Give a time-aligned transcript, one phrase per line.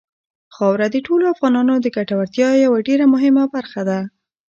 [0.55, 3.99] خاوره د ټولو افغانانو د ګټورتیا یوه ډېره مهمه برخه ده.